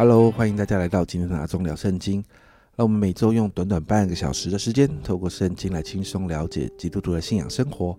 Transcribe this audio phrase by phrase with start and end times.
[0.00, 2.24] Hello，欢迎大家来到今天的阿忠聊圣经。
[2.74, 7.94] 那我们每周用短短半个小时的时间，透过圣经来轻松了解基督徒的信仰生活。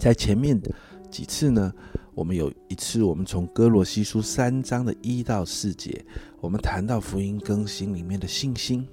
[0.00, 0.60] 在前面
[1.08, 1.72] 几次呢，
[2.16, 6.04] 我们有一次我们从哥罗西书三章的一到四节，
[6.40, 8.84] 我们谈到福音更新里面的信心，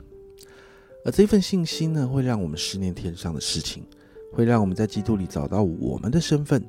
[1.03, 3.83] 而这份信心呢，会让我们思念天上的事情，
[4.31, 6.63] 会让我们在基督里找到我们的身份。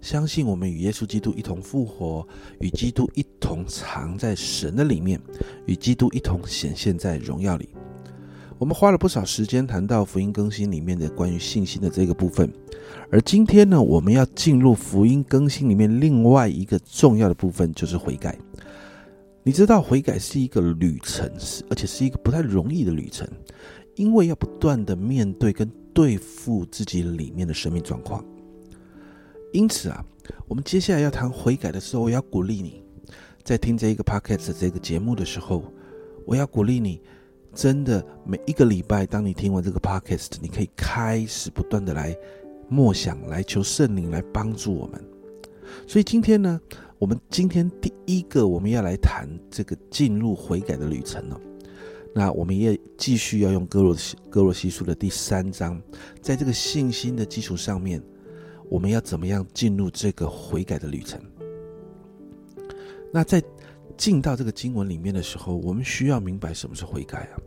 [0.00, 2.26] 相信我们与耶稣基督一同复活，
[2.60, 5.20] 与基督一同藏在神的里面，
[5.66, 7.68] 与基督一同显现在荣耀里。
[8.58, 12.50] 我们花了不少时间谈到福音更新里面的关于信心的这个部分，
[13.10, 18.38] 而今天呢，我们要进入福音更新里面另外一个重要的部分，就是悔改。
[19.42, 21.30] 你知道悔改是一个旅程，
[21.68, 23.28] 而且是一个不太容易的旅程，
[23.96, 28.22] 因为要不断的面对跟对付自己里面的生命状况。
[29.52, 30.04] 因此啊，
[30.48, 32.82] 我们接下来要谈悔改的时候，我要鼓励你，
[33.44, 35.62] 在听这一个 podcast 这个节目的时候，
[36.26, 37.00] 我要鼓励你，
[37.54, 42.16] 真的每一个礼拜，当你听完这个 podcast，你可以开始不断的来
[42.68, 45.00] 默想，来求圣灵来帮助我们。
[45.86, 46.60] 所以今天呢，
[46.98, 51.40] 我们今天第一个我们要来谈这个进入悔改的旅程了。
[52.14, 55.80] 那我们也继续要用哥罗西哥罗西书的第三章，
[56.22, 58.02] 在这个信心的基础上面。
[58.70, 61.20] 我们要怎么样进入这个悔改的旅程？
[63.12, 63.40] 那在
[63.96, 67.38] 进到这个经文里面的时候，我们需要明白什么是悔改啊？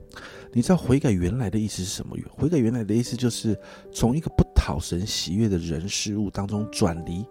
[0.54, 2.16] 你知道悔改原来的意思是什么？
[2.30, 3.60] 悔改原来的意思就是
[3.92, 7.26] 从一个不讨神喜悦的人事物当中转离，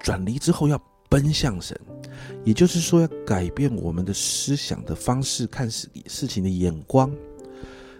[0.00, 0.76] 转离之后要
[1.14, 1.78] 奔向神，
[2.44, 7.08] 也就是说要改变我们的思想的方式，看事事情的眼光。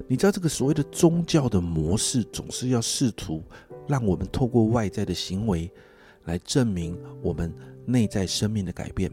[0.08, 3.40] 你知道这个所谓的宗教的模式，总是要试图。
[3.86, 5.70] 让我们透过外在的行为
[6.24, 7.54] 来证明我们
[7.86, 9.08] 内在生命的改变，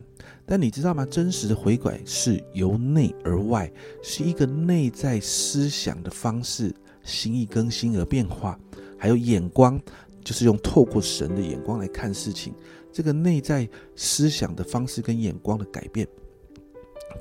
[0.47, 1.05] 但你知道吗？
[1.05, 6.73] 真实的悔改是由内而外，是一个内在思想的方式、
[7.03, 8.59] 心意更新而变化，
[8.97, 9.79] 还有眼光，
[10.23, 12.51] 就是用透过神的眼光来看事情。
[12.91, 16.07] 这个内在思想的方式跟眼光的改变，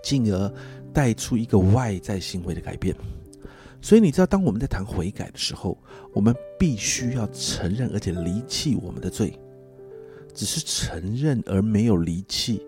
[0.03, 0.53] 进而
[0.93, 2.95] 带出一个外在行为的改变。
[3.83, 5.79] 所以你知道，当我们在谈悔改的时候，
[6.13, 9.39] 我们必须要承认，而且离弃我们的罪。
[10.33, 12.65] 只是承认而没有离弃，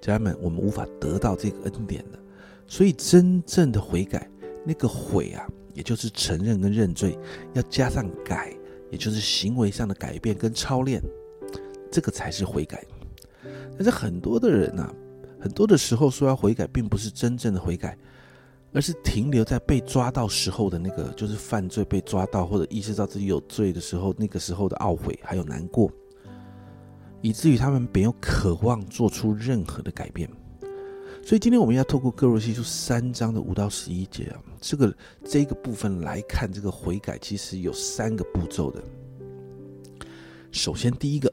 [0.00, 2.18] 家人们，我们无法得到这个恩典的。
[2.66, 4.28] 所以，真正的悔改，
[4.64, 7.16] 那个悔啊，也就是承认跟认罪，
[7.52, 8.52] 要加上改，
[8.90, 11.00] 也就是行为上的改变跟操练，
[11.94, 12.84] 这个才是悔改。
[13.76, 14.92] 但是很多的人呐，
[15.38, 17.96] 很多的时候说要悔改，并不是真正的悔改。
[18.76, 25.88] 而是停留在被抓到时候的那个，就是犯罪被抓到或者意识到自己有罪的时候，那个时候的懊悔还有难过，
[27.20, 30.28] 以至于他们没有渴望做出任何的改变。
[31.22, 34.92] 所以今天我们要透过哥罗西书三章的五到十一节啊，这个
[35.24, 38.82] 这个部分来看，这个悔改其实有三个步骤的。
[40.50, 41.32] 首先，第一个，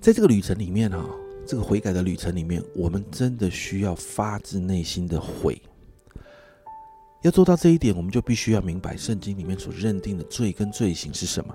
[0.00, 1.04] 在这个旅程里面啊，
[1.46, 5.60] 这个悔改的旅程里面，我们真的需要发自内心的悔。
[7.22, 11.54] 要做到这一点，我们就必须要明白圣经里面所认定的罪跟罪行是什么。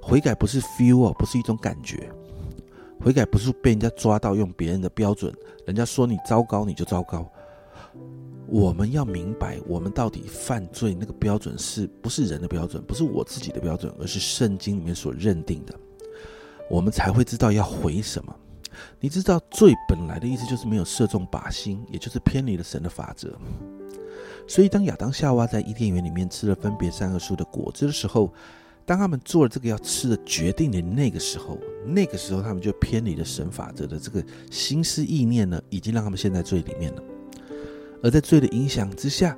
[0.00, 2.08] 悔改不是 feel 不是一种感觉。
[3.00, 5.34] 悔改不是被人家抓到用别人的标准，
[5.66, 7.28] 人家说你糟糕你就糟糕。
[8.46, 15.74] 我们要明白，我们到底犯罪那个标准是不是人的标准，不是我自己的标准，而是圣经里面所认定的。
[16.68, 18.34] 我们才会知道要回什么。
[19.00, 23.38] 你知道罪本来的意思就是没有射中靶心，也就是偏离了神的法则。
[24.46, 28.32] 所以，当亚当夏娃在伊甸园里面吃了分别三个树的果子的时候，
[28.84, 37.02] 当他们做了这个要吃的决定的那个时候，那个时候他们就偏离了神法则的这个心思意念呢，已经让他们陷在罪里面了。
[38.02, 39.36] 而在罪的影响之下，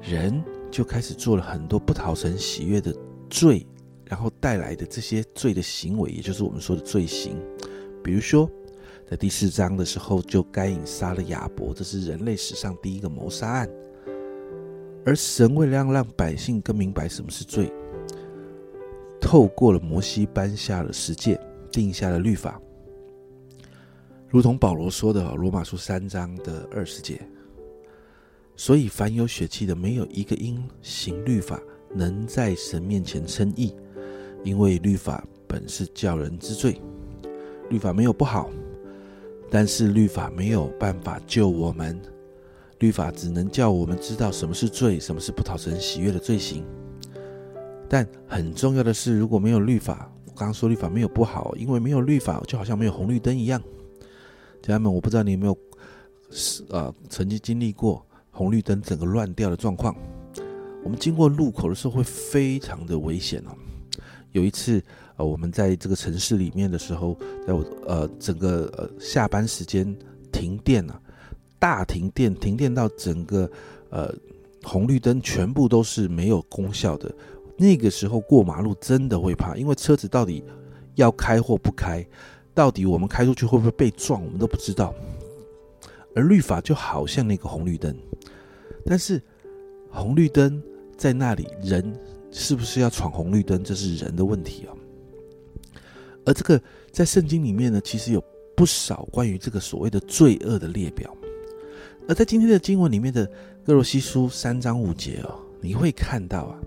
[0.00, 2.94] 人就开始做了很多不讨神喜悦的
[3.28, 3.66] 罪，
[4.10, 7.40] 然后带来的这些罪的行为，也就是我们说的罪行。
[8.02, 8.50] 比如说，
[9.08, 13.70] 在第四章的时候，就该隐杀了亚伯，这是人类史上第一个谋杀案。
[15.06, 17.72] 而神为了让百姓更明白什么是罪，
[19.20, 21.40] 透过了摩西颁下了十诫，
[21.70, 22.60] 定下了律法，
[24.28, 27.20] 如同保罗说的《罗马书》三章的二十节。
[28.56, 31.62] 所以凡有血气的，没有一个因行律法
[31.94, 33.72] 能在神面前称义，
[34.44, 36.80] 因为律法本是叫人知罪。
[37.68, 38.50] 律法没有不好，
[39.50, 42.00] 但是律法没有办法救我们。
[42.78, 46.64] 律法只能叫我们知道什么是罪，什么是不讨神喜悦的罪行。
[47.88, 53.60] 但很重要的是，如果没有律法，我刚刚说律法没有不好，因为没有律法，就好像没有红绿灯一样。
[54.62, 55.58] 家人们，我不知道你有没有
[56.30, 59.94] 是呃曾经经历过红绿灯整个乱掉的状况。
[60.82, 63.50] 我们经过路口的时候会非常的危险哦。
[64.32, 64.82] 有一次，
[65.16, 67.16] 呃，我们在这个城市里面的时候，
[67.46, 69.96] 在我呃整个呃下班时间
[70.30, 71.00] 停电了，
[71.58, 73.50] 大停电，停电到整个
[73.90, 74.14] 呃
[74.62, 77.12] 红绿灯全部都是没有功效的。
[77.56, 80.42] 那个时候过马路真的会怕，因为车子到底
[80.94, 82.06] 要开或不开，
[82.54, 84.94] 到底我们开出去会不会被撞，我们都不知道。
[86.14, 87.94] 而律法就好像那个红绿灯，
[88.86, 89.22] 但是
[89.90, 90.62] 红绿灯
[90.96, 91.92] 在那里，人
[92.30, 94.74] 是不是要闯红绿灯，这是人的问题啊。
[96.24, 96.60] 而这个
[96.92, 98.22] 在圣经里面呢，其实有
[98.56, 101.16] 不少关于这个所谓的罪恶的列表。
[102.08, 103.24] 而在今天的经文里面的
[103.64, 106.58] 哥罗西书三章五节哦，你会看到啊。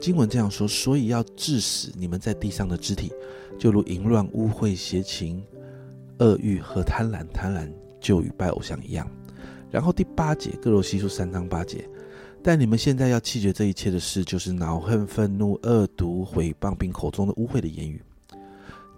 [0.00, 3.10] 经文这样说，所以要致死你们在地上的肢体，
[3.58, 5.42] 就如淫乱、污秽、邪情、
[6.18, 9.08] 恶欲和贪婪，贪婪就与拜偶像一样。
[9.70, 11.88] 然后第八节，各罗西书三章八节，
[12.44, 18.02] 但你们现在要弃绝这一切的事，就是恼恨、愤怒、恶毒、毁谤，并口中的污秽的言语。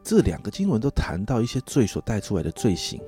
[0.02, 3.00] 这两个经文都谈到一些罪所带出来的罪行。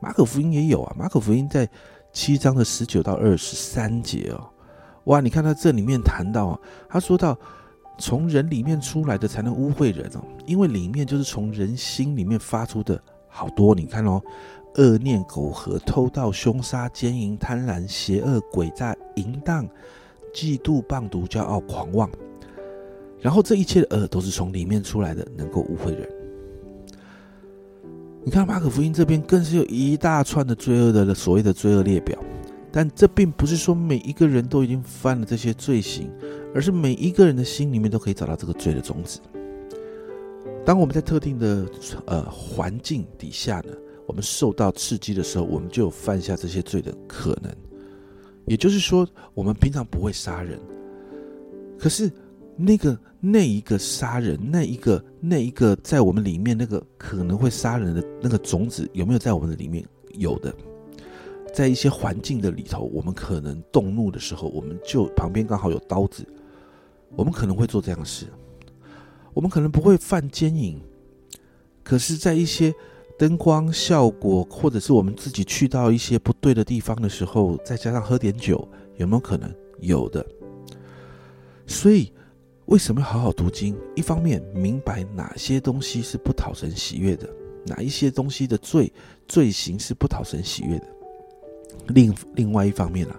[0.00, 1.68] 马可福音也有啊，马可福音在
[2.12, 4.48] 七章的十九到二十三节哦。
[5.06, 5.20] 哇！
[5.20, 6.58] 你看他这里面谈到啊，
[6.88, 7.36] 他说到
[7.98, 13.74] 从人里面出来的才能污秽人哦，因为里面就是从人心里面发出的好多。
[13.74, 14.22] 你看哦，
[14.76, 19.68] 恶念、苟合、偷盗、凶杀、奸淫、贪婪、邪恶、诡诈、淫荡、
[20.34, 22.10] 嫉妒、棒毒、骄傲、狂妄。
[23.20, 26.08] 然后这一切的恶都是从里面出来的，能够污秽人。
[28.24, 32.18] 你看马可福音这边更是有一大串的罪恶的所谓的罪恶列表。
[32.74, 36.10] 但这并不是说每一个人都已经犯了这些罪行，
[36.54, 39.20] 而是每一个人的心里面都可以找到这个罪的种子。
[40.64, 41.66] 当我们在特定的
[42.06, 43.72] 呃环境底下呢，
[44.06, 47.52] 我们受到刺激的时候，我们就有犯下这些罪的可能。
[48.46, 50.58] 也就是说，我们平常不会杀人，
[51.78, 52.10] 可是
[52.56, 59.84] 那个那一个杀人，那一个那一个在我们里面那个可能会杀人的那个种子，有没有在我们的里面？
[60.14, 60.54] 有的。
[61.54, 66.26] 在一些环境的里头，我们可能动怒的时候，我们就旁边刚好有刀子，
[67.14, 68.26] 我们可能会做这样的事。
[69.34, 70.80] 我们可能不会犯奸淫，
[71.84, 72.74] 可是，在一些
[73.22, 79.48] 灯光效果，或者是我们自己去到一些不对的地方的时候，再加上喝点酒，有没有可能？
[79.78, 80.26] 有的。
[81.64, 82.12] 所以，
[82.66, 83.76] 为什么要好好读经？
[83.94, 87.30] 一方面明白哪些东西是不讨神喜悦的，
[87.64, 88.92] 哪一些东西的罪
[89.28, 90.86] 罪行是不讨神喜悦的。
[91.90, 93.16] 另另外一方面啊，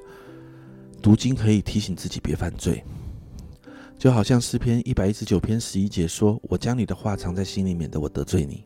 [1.02, 2.84] 读经可以提醒自己别犯罪，
[3.98, 8.66] 就好像诗篇一百一十九篇十一节说：“我将你的话藏在心里，免得我得罪你。”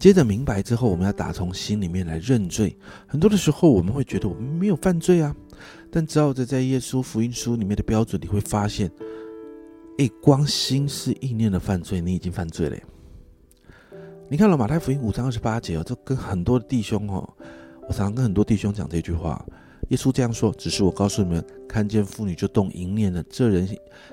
[0.00, 2.74] 接着明白之后，我们要打从心里面来认罪。
[3.06, 5.36] 很多的时候，我们会觉得我们没有犯罪啊，
[5.92, 8.90] 但照着在在耶稣福音书里面的标准，你会发现，
[9.98, 12.76] 哎，光心是意念的犯罪，你已经犯罪了。
[14.30, 17.28] 你看了马太福音五章二十八节哦，这跟很多弟兄哦。
[17.86, 19.44] 我常常跟很多弟兄讲这句话，
[19.90, 23.68] 耶稣这样说：“只是我告诉你们，看见妇女就动淫念了，这人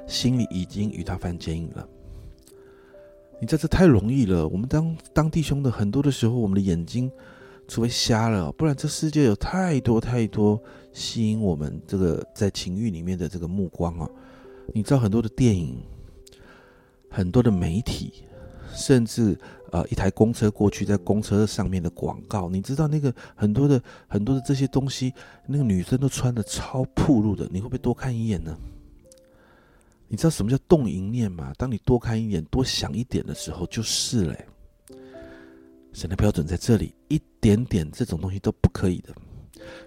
[0.05, 1.87] 心里已经与他犯奸淫了。”
[3.39, 4.47] 你在这太容易了。
[4.47, 7.11] 我们当当弟兄的很多的时候，我们的眼睛
[7.67, 10.61] 除非瞎了，不然这世界有太多太多
[10.93, 14.09] 吸引我们这个在情欲里面的这个目光啊！
[14.73, 15.77] 你知道很多的电影，
[17.09, 18.23] 很多的媒体，
[18.73, 19.37] 甚至。
[19.69, 25.13] 呃，一台公车过去，在公车上面的广告，你知道那个很多的很多的这些东西，
[25.45, 28.57] 那个女生都穿的超暴露的，你会不会多看一眼呢？
[30.07, 31.53] 你知道什么叫动淫念吗？
[31.57, 34.47] 当你多看一眼、多想一点的时候，就是嘞。
[35.93, 39.15] 神的标准在这里，一点点这种东西都不可以的。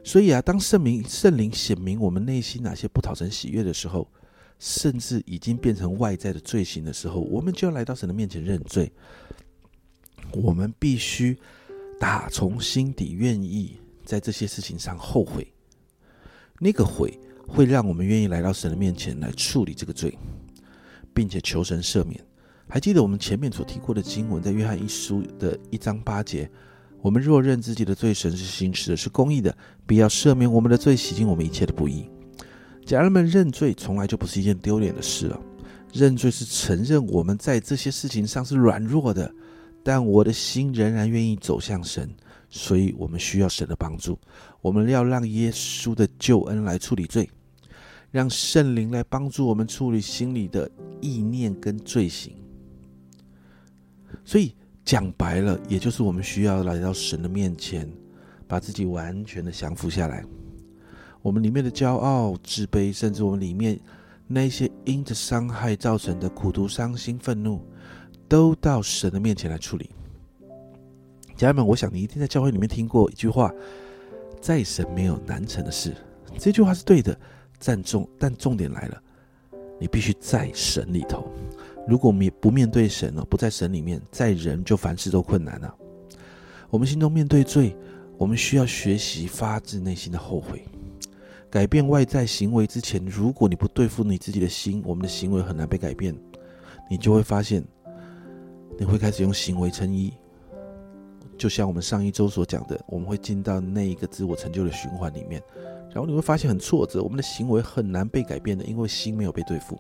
[0.03, 4.07] 所以啊，当圣明圣灵显明我们内心哪些不讨神喜悦的时候，
[4.59, 8.91] 甚至已经变成外在的罪行的时候，我们就要来到神的面前认罪。
[10.33, 11.39] 我们必须
[11.99, 15.51] 打从心底愿意在这些事情上后悔，
[16.59, 17.19] 那个悔
[17.51, 20.17] 会让我们愿意来到神的面前来处理这个罪，
[21.13, 22.19] 并且求神赦免。
[22.69, 26.49] 还记得我们前面所提过的经文，在约翰一书的一章八节：
[27.03, 29.55] 我们若认自己的罪，神是行使的，是公义的，
[29.87, 32.09] 必要赦免我们的罪，洗净我们一切的不义。
[32.87, 35.41] 家人们，认罪从来就不是一件丢脸的事了！
[35.93, 39.31] 认罪是承认我们在这些事情上是软弱的。
[39.83, 42.09] 但我的心仍然愿意走向神，
[42.51, 44.19] 所以我们需要神的帮助。
[44.61, 47.27] 我们要让耶稣的救恩来处理罪，
[48.11, 52.35] 让圣灵来帮助我们处理心里的意念跟罪行。
[54.25, 57.89] 所以讲白了，也就是我们需要来到神的面前，
[58.49, 60.25] 把自己完全的降服下来。
[61.23, 63.79] 我们里面的骄傲、自卑，甚至我们里面
[64.27, 67.61] 那些因着伤害造成的苦毒、伤心、愤怒，
[68.29, 69.91] 都到神的面前来处理。
[71.37, 73.53] 家人们，我想你一定在教会里面听过一句话
[74.41, 75.95] ：“在神没有难成的事。”
[76.39, 77.19] 这句话是对的，
[77.65, 79.03] 但重但重点来了，
[79.79, 81.31] 你必须在神里头。
[81.87, 85.75] 如果面不面对神哦，不在神里面，在人就凡事都困难了。
[86.69, 87.77] 我们心中面对罪，
[88.17, 90.65] 我们需要学习发自内心的后悔。
[91.51, 96.17] 改变外在行为之前，如果你不对付你自己的心，我们的行为很难被改变。
[96.89, 97.65] 你就会发现，
[98.79, 100.13] 你会开始用行为称义。
[101.37, 105.43] 就像我们上一周所讲的，我们会进到那一个自我成就的循环里面，
[105.91, 109.79] 然后你会发现很挫折，我们的行为很难被改变的，因为心没有被对付。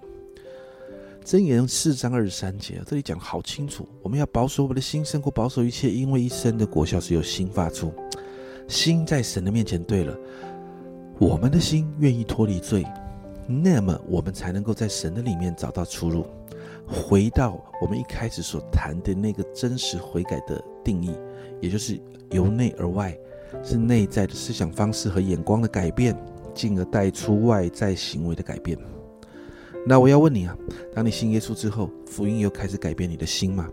[1.24, 7.92] 箴言四章二十三节，这里讲好清楚，我们要保守我们的心，胜过保守一切，因为一生的果效是由心发出。
[8.66, 10.16] 心在神的面前对了。
[11.18, 12.86] 我们的心愿意脱离罪，
[13.46, 16.24] 那么我们才能够在神的里面找到出路，
[16.86, 21.14] 回到我们一开始所谈的那个真实悔改的定义，
[21.60, 22.00] 也就是
[22.30, 23.14] 由内而外，
[23.62, 26.16] 是内在的思想方式和眼光的改变，
[26.54, 28.78] 进而带出外在行为的改变。
[29.86, 30.56] 那我要问你啊，
[30.94, 33.68] 当你信耶稣之后，福音又开始改变你的心吗？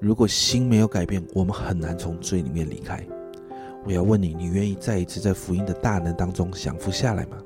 [0.00, 3.04] 如果心没有改变，我们很难从罪里面离开。
[3.84, 7.38] 我要问你，你愿意再一次在福音的大能当中降服下来吗？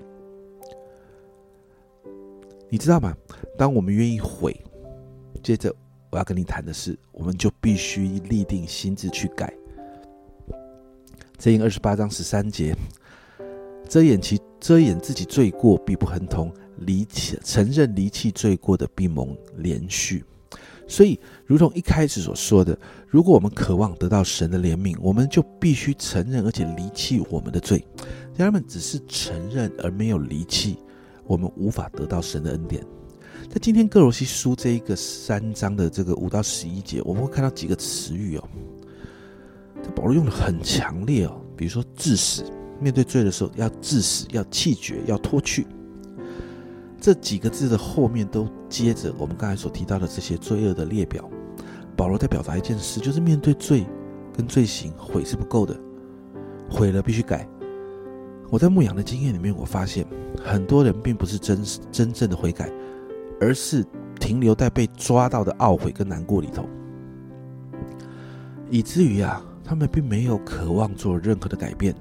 [2.71, 3.15] 你知道吗？
[3.57, 4.55] 当我们愿意悔，
[5.43, 5.75] 接着
[6.11, 9.53] 我要跟你谈的是，我们就必须立定心智去改。
[11.39, 12.75] 箴言二十八章十三节：
[13.89, 20.25] 遮掩其遮掩自己罪过，必不亨通；离弃承认离弃罪过的，必蒙连续。
[20.89, 22.77] 所以，如同一开始所说的，
[23.07, 27.79] 如果我们渴望得到神的怜悯，我们就必须承认而且离弃我们的罪。
[28.37, 30.77] 家人们，只是承认而没有离弃，
[31.25, 32.85] 我们无法得到神的恩典。
[33.49, 38.49] 在今天哥罗西书这一个三章的这个五到十一节，我们会看到几个词语哦。
[39.83, 42.45] 这保罗用的很强烈哦，比如说致死，
[42.81, 45.67] 面对罪的时候要致死，要气绝，要脱去。
[47.01, 51.29] 这几个字的后面都接着我们刚才所提到的这些罪恶的列表。
[51.97, 53.85] 保罗在表达一件事，就是面对罪
[54.37, 55.79] 跟罪行，悔是不够的，
[56.71, 57.49] 悔了必须改。
[58.51, 60.07] 我在牧羊的经验里面，我发现
[60.43, 62.71] 很多人并不是真真正的悔改，
[63.41, 63.85] 而是
[64.19, 66.69] 停留在被抓到的懊悔跟难过里头，
[68.71, 71.95] 以至于啊，他们并没有渴望做任何的改变。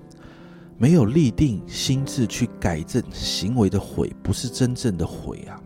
[0.78, 5.60] 没有立定心智去改正行为的悔，不是真正的悔啊！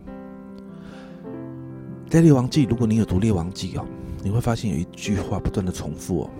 [2.08, 3.86] 在《列王记》，如果你有读《列王记》哦，
[4.24, 6.30] 你会发现有一句话不断的重复哦，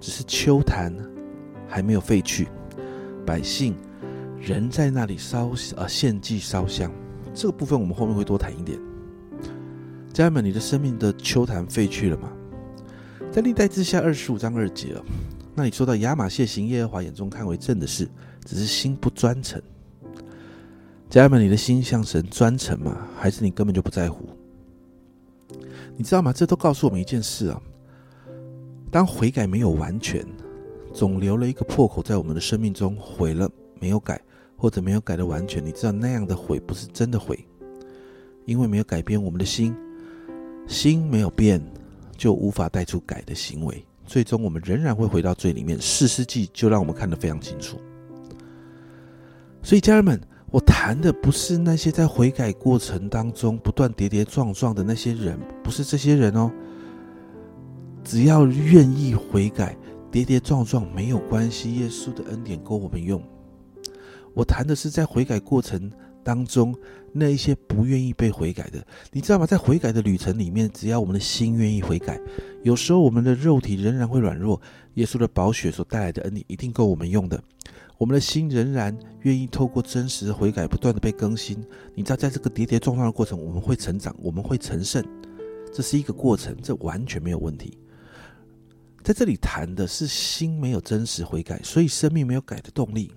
[0.00, 0.94] 只是秋坛
[1.68, 2.48] 还没有废去，
[3.26, 3.74] 百姓
[4.40, 6.90] 仍在那里烧呃献祭烧香。
[7.34, 8.78] 这个部分我们后面会多谈一点。
[10.12, 12.30] 家人们，你的生命的秋坛废去了吗？
[13.32, 15.04] 在历代之下二十五章二节哦。
[15.54, 18.08] 那你说到亚玛谢行耶和华眼中看为正的事，
[18.44, 19.60] 只是心不专诚。
[21.08, 23.06] 家人们，你的心向神专诚吗？
[23.16, 24.28] 还是你根本就不在乎？
[25.96, 26.32] 你知道吗？
[26.32, 27.60] 这都告诉我们一件事啊：
[28.90, 30.26] 当悔改没有完全，
[30.92, 34.20] 总留了一个破口在我们的生命中，毁了没有改，
[34.56, 35.64] 或者没有改的完全。
[35.64, 37.38] 你知道那样的悔不是真的悔，
[38.44, 39.76] 因为没有改变我们的心，
[40.66, 41.60] 心没有变，
[42.20, 43.82] 就无法带出改的行为。
[44.04, 45.80] 最终，我们仍然会回到罪里面。
[45.80, 47.80] 四世纪就让我们看得非常清楚。
[49.62, 56.52] 所以，家人们，我谈的不是那些在悔改过程当中不断跌跌撞撞的那些人，不是这些人哦。
[58.04, 59.74] 只要愿意悔改，
[60.10, 63.22] 跌跌撞撞没有关系，耶稣的恩典够我们用。
[64.34, 65.90] 我谈的是在悔改过程。
[66.30, 66.72] 当中
[67.12, 69.44] 那一些不愿意被悔改的，你知道吗？
[69.44, 72.20] 在悔改的旅程里面，只要我们的心愿意悔改，
[72.62, 74.62] 有时候我们的肉体仍然会软弱，
[74.94, 77.42] 耶稣的宝血所带来的恩典一定够我们用的。
[77.98, 81.58] 我们的心仍然愿意透过真实的悔改，不断的被更新。
[81.96, 85.04] 你知道，在这个跌跌撞撞的过程，我们会成长，我们会成圣，
[85.74, 87.76] 这是一个过程，这完全没有问题。
[89.02, 93.12] 在这里谈的是心没有真实悔改，所以生命没有改的动力，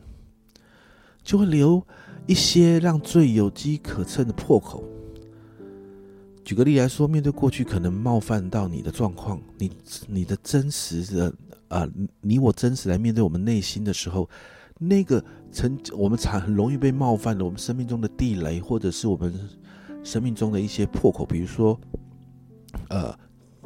[1.21, 1.85] 就会留。
[2.25, 4.83] 一些让罪有机可乘的破口。
[6.43, 9.71] 举个例来说，面对过去可能冒犯到你的状况，你
[10.07, 11.33] 你的真实的
[11.69, 11.87] 啊，
[12.21, 14.29] 你我真实来面对我们内心的时候，
[14.77, 19.33] 那个曾我们常很容易被冒犯的，我们生命中的地雷，或者是我们
[20.03, 21.79] 生命中的一些破口，比如说，
[22.89, 23.17] 呃，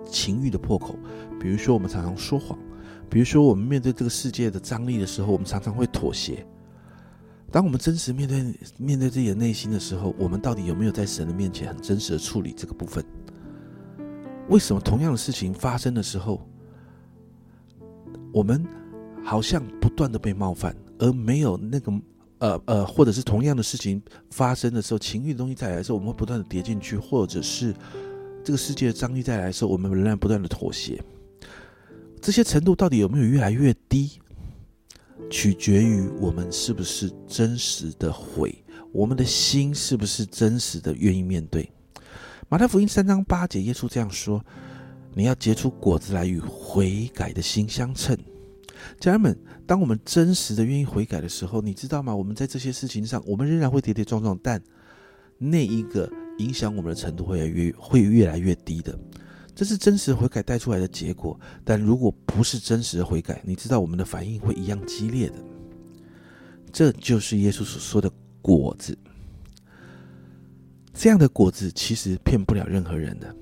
[0.06, 0.96] 情欲的破口，
[1.40, 2.58] 比如说我们常常说谎，
[3.10, 6.46] 比如说我们面对这个世界的张力的时候，我们常常会妥协。
[7.50, 13.04] 当我们真实面对面对自己的内心的时候，我们到底有没有在神的面前很真实的处理这个部分？
[14.50, 16.46] 为什么同样的事情发生的时候，
[18.34, 18.66] 我们
[19.24, 21.92] 好像不断的被冒犯，而没有那个
[22.40, 27.74] 呃呃，或者是同样的事情发生的时候，情欲的东西再来的时候，我们会不断的叠进去，或者是
[28.44, 31.02] 这个世界的张力再来的时候，我们仍然不断的妥协。
[32.22, 34.20] 这些程度到底有没有越来越低？
[35.30, 41.70] 取决于我们是不是真实的悔，我们的心是不是真实的愿意面对。
[42.50, 44.44] 马太福音三章八节，耶稣这样说
[45.14, 48.18] ：“你要结出果子来，与悔改的心相称。”
[49.02, 52.16] 家人们，当我们真实的愿意悔改的时候，你知道吗？
[52.16, 54.62] 我们在这些事情上，我们仍然会跌跌撞撞，但
[55.38, 58.98] 那一个影响我们的程度会越会越来越低的。
[59.58, 65.36] 这是真实悔改带出来的结果，但如果不是真实的悔改，你知道我们的反应会一样激烈的。
[66.72, 68.08] 这就是耶稣所说的
[68.40, 68.96] 果子。
[70.94, 73.36] 这样的果子其实骗不了任何人的，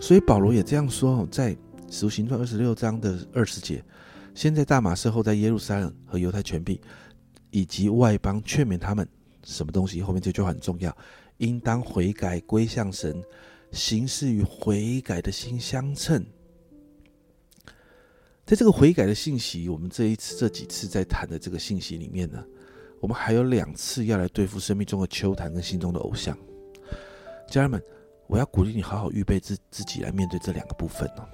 [0.00, 1.56] 所以保罗也这样说，在
[1.88, 3.80] 使徒行传二十六章的二十节，
[4.34, 6.80] 先在大马士，后在耶路撒冷和犹太全地
[7.52, 9.06] 以及外邦劝勉他们，
[9.44, 10.02] 什么东西？
[10.02, 10.92] 后面这句话很重要，
[11.36, 13.22] 应当悔改归向神。
[13.72, 16.24] 形式与悔改的心相称，
[18.44, 22.44] 在这个悔改的信息，我们这一次、这几次在谈的这个信息里面呢，
[23.00, 26.36] 我们还有两次要来对付生命中的秋谈跟心中的偶像。
[27.48, 27.82] 家人们，
[28.26, 31.28] 我要鼓励你好好预备自自己来面对这两个部分哦。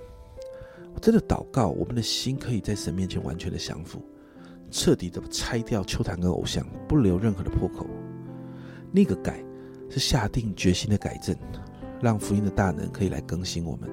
[0.95, 4.03] 我真的祷告，我们的心可以在神面前完全的降服，
[4.71, 7.87] 彻底的拆掉秋谈跟偶像，不留任何的破口。
[8.93, 9.45] 那个改
[9.91, 11.37] 是下定决心的改正。
[12.01, 13.89] 让福音的大能可以来更新我们。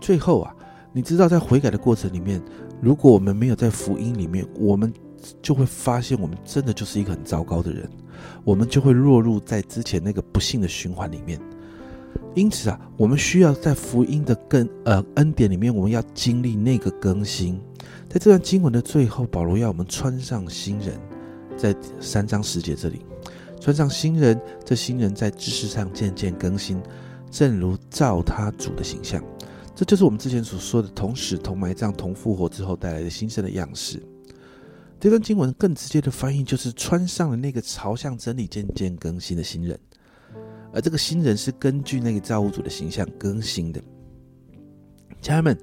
[0.00, 0.54] 最后啊，
[0.92, 2.42] 你知道在悔改的过程里面，
[2.80, 4.92] 如果我们没有在福音里面，我们
[5.40, 7.88] 就会发现我们真的就是一个很糟糕的人，
[8.44, 11.40] 我们就会落入在之前那个不幸的循环里面。
[12.34, 17.60] 因此啊，我们需要在福音的更呃恩典里面，我们要经历那个更新。
[18.08, 20.98] 在这段经文的最后，保罗要我们穿上新人，
[21.56, 23.04] 在三章十节这里。
[23.60, 26.80] 穿上新人，这新人在知识上渐渐更新，
[27.34, 29.20] 正如照他主的形象。
[29.74, 34.00] 这就是我们之前所说的同死、同埋葬、同复活之后带来的新生的样式。
[35.00, 39.76] 这段经文更直接的翻译就是穿上了那个朝向真理渐渐更新的新人，
[40.72, 43.82] 而这个新人是根据那个造物主的形象更新的。
[45.20, 45.58] 家人们，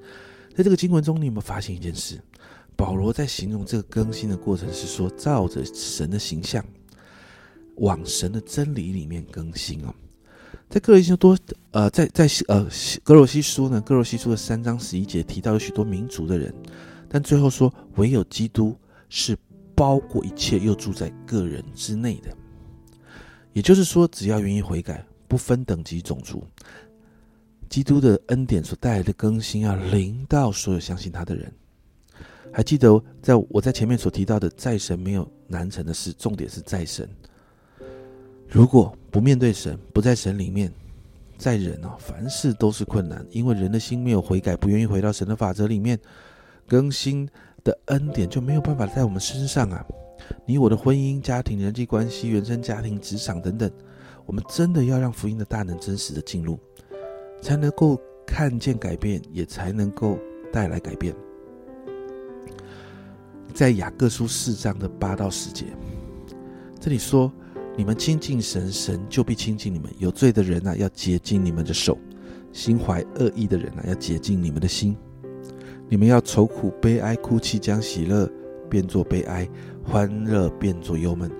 [0.53, 2.21] 在这个经文中，你有没有发现一件事？
[2.75, 6.61] 保罗在形容这个更新的过程是说，照着神的形象。
[7.77, 9.95] 往神的真理里面更新哦，
[10.71, 11.37] 在哥罗西多
[11.71, 12.65] 呃，在在呃
[13.03, 16.53] 格罗西书呢，格罗西书的三章十一节提到有许多民族的人，
[17.09, 18.73] 但最后说唯有基督
[19.09, 19.37] 是
[19.75, 22.33] 包括一切又住在个人之内的，
[23.51, 26.41] 也就是说，只要愿意悔改，不分等级种族，
[27.69, 31.51] 基督的恩典所带来的更新要临到所有相信他的人。
[32.53, 37.09] 还记得在我在前面所提到的，在神没有难成的事，重点是在神。
[38.47, 40.71] 如果不面对神，不在神里面，
[41.37, 45.99] 在人啊，凡事都是困难，因为人的心没有悔改，不愿意回到神的法则里面，
[46.65, 47.27] 更新
[47.61, 49.85] 的恩典就没有办法在我们身上啊。
[50.45, 53.69] 你我的婚姻、家庭、人际关系、原生家庭、职场等等，
[54.25, 56.57] 我们真的要让福音的大能真实的进入，
[57.41, 60.17] 才能够看见改变，也才能够
[60.53, 61.13] 带来改变。
[63.53, 65.65] 在雅各书四章的八到十节，
[66.79, 67.29] 这里说。
[67.81, 69.91] 你们亲近神，神就必亲近你们。
[69.97, 71.97] 有罪的人呐，要洁净你们的手；
[72.53, 74.95] 心怀恶意的人呐，要洁净你们的心。
[75.89, 78.29] 你们要愁苦、悲哀、哭泣，将喜乐
[78.69, 79.49] 变作悲哀，
[79.83, 81.31] 欢乐变作忧闷。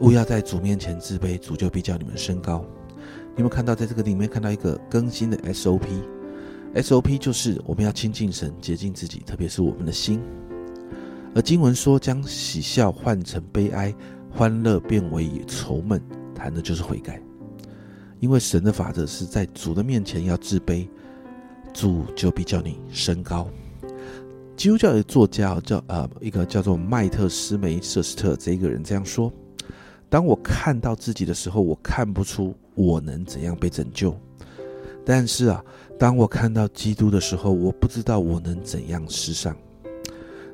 [0.00, 2.62] 勿要在主面前自卑，主就必叫你们升高。
[3.34, 10.20] 你们看到，在这个里面看到一个更新的 SOP，SOP 就是我们要亲近神，洁净自己，特别是我们的心。
[11.34, 13.94] 而经文说，将喜笑换成悲哀。
[14.38, 16.00] 欢乐变为愁闷，
[16.32, 17.20] 谈的就是悔改。
[18.20, 20.86] 因为神的法则是在主的面前要自卑，
[21.74, 23.48] 主就必叫你升高。
[24.56, 29.32] 基督教的作家叫呃一个叫做麦特斯梅瑟斯特这一个人这样说：
[30.08, 34.12] 当我看到自己的时候，我看不出我能怎样被拯救；
[35.04, 35.64] 但是啊，
[35.98, 39.56] 当我看到基督的时候，我不知道我能怎样失上。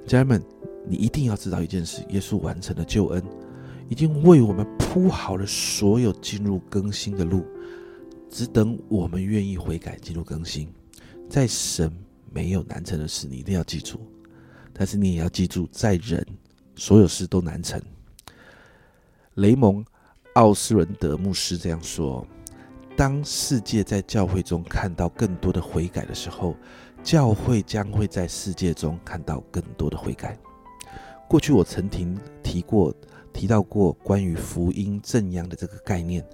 [0.07, 0.43] 家人们，
[0.89, 3.23] 你一定要知道一件事：耶稣完成了救恩。
[3.89, 7.45] 已经为我们铺好了所有进入更新的路，
[8.31, 10.73] 只等我们愿意悔改进入更新。
[11.29, 11.93] 在神
[12.33, 14.01] 没有难成的事，你一定要记住。
[14.73, 16.27] 但是你也要记住，在人
[16.75, 17.81] 所有事都难成。
[19.35, 19.85] 雷蒙·
[20.35, 22.27] 奥斯伦德牧师这样说
[22.97, 26.57] ：“当世界在教会中看到更多的悔改的时候，
[27.03, 30.37] 教会将会在世界中看到更多的悔改。”
[31.29, 32.07] 过去我曾提
[32.43, 32.95] 提过、
[33.45, 36.27] 提到过关于福音正央的这个概念。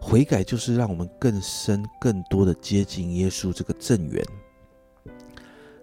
[0.00, 4.24] 悔改就是让我们更深、更多的接近耶稣这个正源。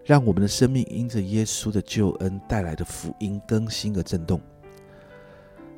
[0.03, 4.41] 让我们的生命因着耶稣的救恩带来的福音更新而震动。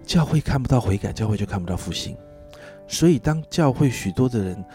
[0.04, 2.18] 教会看不到悔改，教会就看不到复兴。
[2.88, 4.66] 所以，当教会许多的人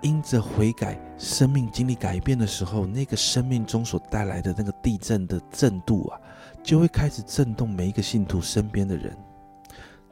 [0.00, 6.18] 因着悔改，生命经历改变的时候，那个生命中所带来的那个地震的震度啊，
[6.62, 9.14] 就会开始震动每一个信徒身边的人。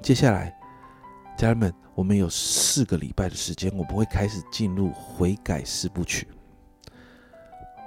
[0.02, 0.52] 接下来，
[1.36, 6.26] 家人们，我们有四个礼拜的时间，我们会开始进入悔改四部曲。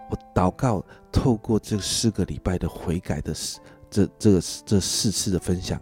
[0.10, 3.34] 我祷告，透过这四个礼拜的悔改的
[3.89, 5.82] 这这这四次的分享，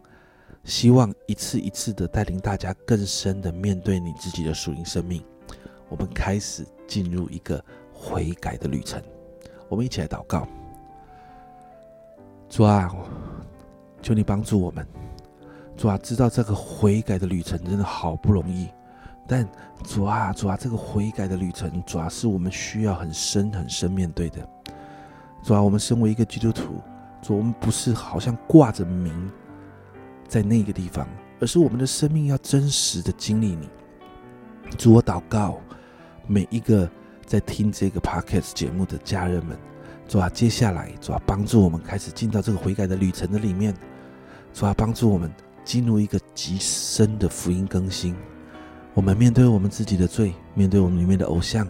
[0.64, 5.22] 希望一次一次的带领大家更深的面对你自己的属灵生命。
[5.90, 7.64] 我们开始进入一个
[7.94, 9.04] 悔改的旅程。
[9.68, 10.48] 我们一起来祷告：
[12.48, 12.90] 主啊，
[14.02, 14.88] 求你帮助我们。
[15.78, 18.68] 主啊，知道这个悔改的旅程真的好不容易。
[19.28, 19.48] 但
[19.84, 24.48] 主啊，主啊，这个悔改的旅程，主要是我们需要很深很深面对的。
[25.42, 26.82] 主啊，我们身为一个基督徒，
[27.22, 29.32] 主，我们不是好像挂着名
[30.28, 31.08] 在那个地方，
[31.40, 33.70] 而是我们的生命要真实的经历你。
[34.78, 35.60] 主，我祷告
[36.28, 36.90] 每一个
[37.26, 39.58] 在听这个 podcast 节目的家人们，
[40.08, 43.74] 主啊，接下来主啊，帮助我们开始进到这个悔改的旅程的里面，
[44.54, 45.32] 主啊，帮助我们
[45.64, 48.16] 进入一个极深的福音更新。
[48.94, 51.68] 我们面对我们自己的罪，面对我们里面的偶像，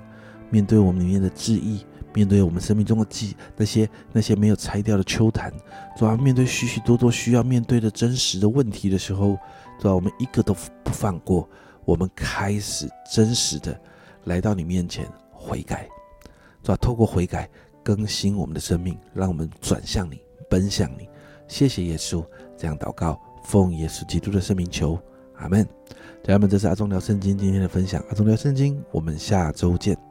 [0.49, 5.53] 面对我们里面的质疑，面对我们生命中的记那些那些没有拆掉的秋坛，
[5.95, 9.37] 主要面对许许多多需要面对的真实的问题的时候，
[9.79, 11.47] 主要我们一个都不放过。
[11.83, 13.79] 我们开始真实的
[14.25, 15.89] 来到你面前悔改，
[16.63, 17.49] 主要透过悔改
[17.83, 21.09] 更新我们的生命，让我们转向你，奔向你。
[21.47, 22.23] 谢谢耶稣，
[22.55, 24.99] 这样祷告，奉也是基督的生命球，
[25.35, 25.63] 阿门。
[26.23, 28.03] 家人们，这是阿忠聊圣经今天的分享。
[28.09, 30.10] 阿忠聊圣经，我们下周见。